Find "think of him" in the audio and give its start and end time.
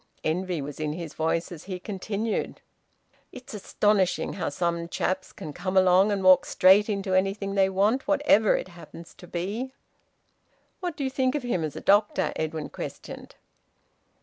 11.11-11.63